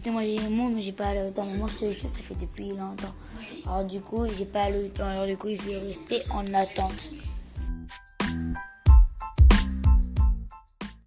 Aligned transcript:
putain, 0.00 0.12
moi, 0.12 0.22
j'ai 0.22 0.48
moi, 0.48 0.70
mais 0.74 0.82
j'ai 0.82 0.92
pas 0.92 1.12
le 1.14 1.30
temps. 1.30 1.44
Moi, 1.58 1.68
je 1.68 1.86
te 1.86 1.92
ça 1.92 2.08
fait 2.08 2.34
depuis 2.40 2.70
longtemps. 2.70 3.14
Alors, 3.66 3.84
du 3.84 4.00
coup, 4.00 4.26
j'ai 4.36 4.46
pas 4.46 4.70
le 4.70 4.88
temps. 4.88 5.04
Alors, 5.04 5.26
du 5.26 5.36
coup, 5.36 5.48
je 5.48 5.56
vais 5.56 5.78
rester 5.78 6.32
en 6.32 6.46
attente. 6.54 7.10